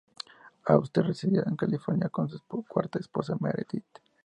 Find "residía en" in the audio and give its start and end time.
1.05-1.55